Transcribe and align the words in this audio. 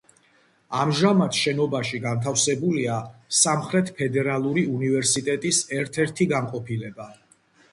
ამჟამად 0.83 1.35
შენობაში 1.39 1.99
განთავსებულია 2.05 2.95
სამხრეთ 3.41 3.91
ფედერალური 4.01 4.65
უნივერსიტეტის 4.79 5.61
ერთ-ერთი 5.81 6.29
განყოფილება. 6.33 7.11